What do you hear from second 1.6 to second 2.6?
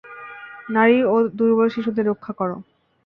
শিশুদের রক্ষা কর।